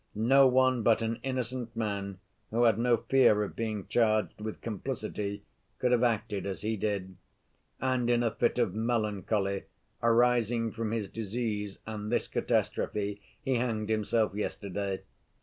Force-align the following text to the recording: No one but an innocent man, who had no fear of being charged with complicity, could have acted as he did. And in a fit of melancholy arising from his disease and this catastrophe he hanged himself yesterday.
No 0.15 0.47
one 0.47 0.81
but 0.81 1.03
an 1.03 1.19
innocent 1.21 1.75
man, 1.75 2.17
who 2.49 2.63
had 2.63 2.79
no 2.79 2.97
fear 2.97 3.43
of 3.43 3.55
being 3.55 3.85
charged 3.85 4.41
with 4.41 4.59
complicity, 4.59 5.43
could 5.77 5.91
have 5.91 6.01
acted 6.01 6.47
as 6.47 6.61
he 6.61 6.75
did. 6.75 7.17
And 7.79 8.09
in 8.09 8.23
a 8.23 8.31
fit 8.31 8.57
of 8.57 8.73
melancholy 8.73 9.65
arising 10.01 10.71
from 10.71 10.89
his 10.91 11.07
disease 11.07 11.81
and 11.85 12.11
this 12.11 12.27
catastrophe 12.27 13.21
he 13.43 13.57
hanged 13.57 13.89
himself 13.89 14.33
yesterday. 14.33 15.03